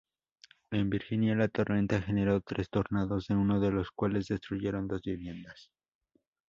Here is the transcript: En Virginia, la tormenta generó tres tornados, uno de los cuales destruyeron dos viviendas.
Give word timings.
En 0.71 0.89
Virginia, 0.89 1.35
la 1.35 1.47
tormenta 1.47 2.01
generó 2.01 2.41
tres 2.41 2.71
tornados, 2.71 3.29
uno 3.29 3.59
de 3.59 3.69
los 3.71 3.91
cuales 3.91 4.27
destruyeron 4.29 4.87
dos 4.87 5.03
viviendas. 5.03 5.69